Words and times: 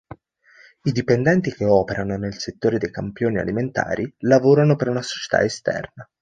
I 0.81 0.91
dipendenti 0.91 1.53
che 1.53 1.63
operano 1.63 2.17
nel 2.17 2.33
settore 2.33 2.79
dei 2.79 2.89
campioni 2.89 3.37
alimentari 3.37 4.11
lavorano 4.21 4.75
per 4.75 4.87
una 4.89 5.03
società 5.03 5.43
esterna. 5.43 6.09